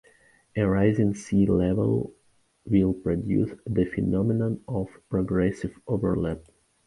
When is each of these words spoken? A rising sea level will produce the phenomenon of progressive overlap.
A 0.55 0.63
rising 0.63 1.13
sea 1.13 1.45
level 1.45 2.15
will 2.65 2.91
produce 2.91 3.51
the 3.67 3.85
phenomenon 3.85 4.61
of 4.67 4.87
progressive 5.11 5.79
overlap. 5.85 6.39